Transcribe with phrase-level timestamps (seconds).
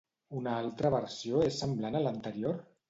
[0.39, 2.63] Una altra versió és semblant a l'anterior?